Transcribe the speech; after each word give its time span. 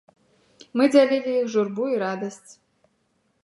Мы 0.79 0.87
дзялілі 0.95 1.31
іх 1.41 1.47
журбу 1.57 1.83
і 1.93 2.03
радасць. 2.07 2.51